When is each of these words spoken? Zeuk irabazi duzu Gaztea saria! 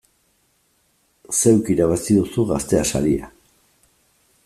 Zeuk 1.41 1.69
irabazi 1.75 2.19
duzu 2.21 2.49
Gaztea 2.53 2.89
saria! 2.93 3.31